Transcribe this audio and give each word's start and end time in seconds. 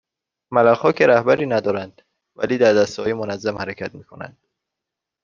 ملخها 0.51 0.91
که 0.91 1.07
رهبری 1.07 1.45
ندارند 1.45 2.01
ولی 2.35 2.57
در 2.57 2.73
دستههای 2.73 3.13
منظم 3.13 3.57
حرکت 3.57 3.95
میکنند 3.95 4.37